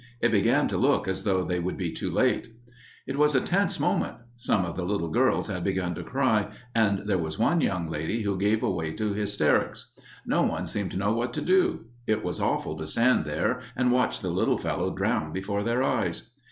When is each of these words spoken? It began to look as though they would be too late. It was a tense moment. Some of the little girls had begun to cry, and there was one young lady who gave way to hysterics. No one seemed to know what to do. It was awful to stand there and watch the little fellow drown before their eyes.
It 0.19 0.31
began 0.31 0.67
to 0.69 0.79
look 0.79 1.07
as 1.07 1.25
though 1.25 1.43
they 1.43 1.59
would 1.59 1.77
be 1.77 1.91
too 1.91 2.09
late. 2.09 2.47
It 3.05 3.19
was 3.19 3.35
a 3.35 3.39
tense 3.39 3.79
moment. 3.79 4.15
Some 4.35 4.65
of 4.65 4.75
the 4.75 4.83
little 4.83 5.09
girls 5.11 5.45
had 5.45 5.63
begun 5.63 5.93
to 5.93 6.01
cry, 6.03 6.47
and 6.73 7.05
there 7.07 7.19
was 7.19 7.37
one 7.37 7.61
young 7.61 7.87
lady 7.87 8.23
who 8.23 8.35
gave 8.35 8.63
way 8.63 8.93
to 8.93 9.13
hysterics. 9.13 9.91
No 10.25 10.41
one 10.41 10.65
seemed 10.65 10.89
to 10.89 10.97
know 10.97 11.13
what 11.13 11.33
to 11.33 11.41
do. 11.43 11.85
It 12.07 12.23
was 12.23 12.41
awful 12.41 12.75
to 12.77 12.87
stand 12.87 13.25
there 13.25 13.61
and 13.75 13.91
watch 13.91 14.21
the 14.21 14.31
little 14.31 14.57
fellow 14.57 14.91
drown 14.91 15.31
before 15.33 15.61
their 15.61 15.83
eyes. 15.83 16.31